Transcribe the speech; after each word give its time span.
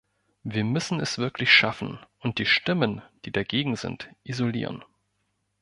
Wir 0.43 0.63
müssen 0.63 0.99
es 0.99 1.19
wirklich 1.19 1.53
schaffen 1.53 1.99
und 2.17 2.39
die 2.39 2.47
Stimmen, 2.47 3.03
die 3.25 3.31
dagegen 3.31 3.75
sind, 3.75 4.09
isolieren! 4.23 4.83